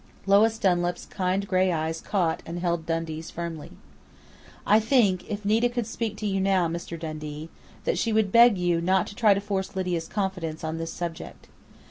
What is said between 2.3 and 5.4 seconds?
and held Dundee's firmly. "I think,